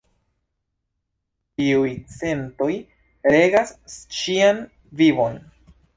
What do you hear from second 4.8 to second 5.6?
vivon.